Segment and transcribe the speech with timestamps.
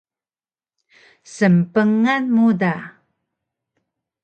[1.33, 2.75] Snpgan mu da